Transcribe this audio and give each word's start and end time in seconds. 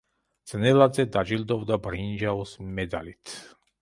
ძნელაძე 0.51 1.05
დაჯილდოვდა 1.17 1.79
ბრინჯაოს 1.85 2.57
მედალით. 2.81 3.37